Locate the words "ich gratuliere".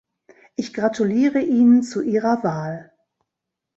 0.55-1.41